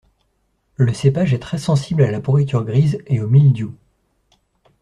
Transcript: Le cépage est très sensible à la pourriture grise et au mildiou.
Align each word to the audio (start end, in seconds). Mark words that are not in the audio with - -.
Le 0.77 0.95
cépage 0.95 1.31
est 1.35 1.43
très 1.43 1.59
sensible 1.59 2.01
à 2.01 2.09
la 2.09 2.19
pourriture 2.19 2.65
grise 2.65 2.97
et 3.05 3.21
au 3.21 3.27
mildiou. 3.27 3.75